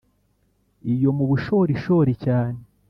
iyo 0.93 1.09
mu 1.17 1.25
bushorishori 1.31 2.13
cyane 2.23 2.59